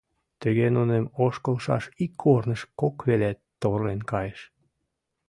Тыге 0.41 0.67
нунын 0.75 1.03
ошкылшаш 1.25 1.83
ик 2.03 2.11
корнышт 2.21 2.65
кок 2.79 2.95
веке 3.07 3.31
торлен 3.61 3.99
кайыш. 4.11 4.41